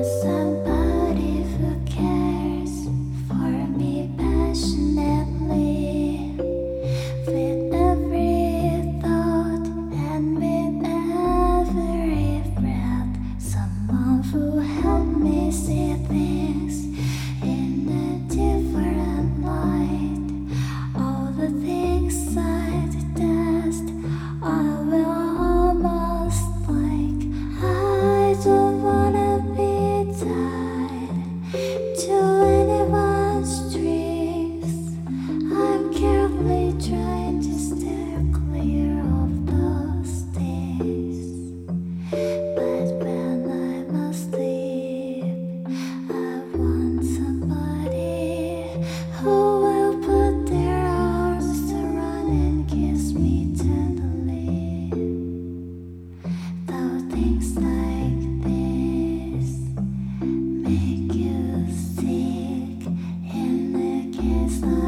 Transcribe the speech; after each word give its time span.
myself 0.00 0.39
firefly. 64.50 64.79